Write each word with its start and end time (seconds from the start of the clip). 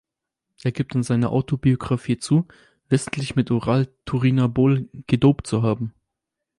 Er 0.63 0.71
gibt 0.71 0.95
in 0.95 1.03
seiner 1.03 1.29
Autobiografie 1.31 2.17
zu, 2.17 2.47
wissentlich 2.89 3.35
mit 3.35 3.51
Oral-Turinabol 3.51 4.89
gedopt 5.05 5.45
zu 5.45 5.61
haben. 5.61 5.93